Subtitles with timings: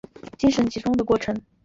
[0.03, 1.39] 它是指经由精神的集中过程。